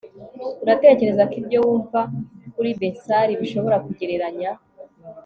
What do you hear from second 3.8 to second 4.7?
kugereranya